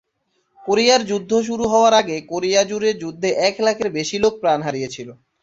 [0.65, 5.07] কোরিয়ার যুদ্ধ শুরু হওয়ার আগে কোরিয়া জুড়ে যুদ্ধে এক লাখের বেশি লোক প্রাণ হারিয়েছিল।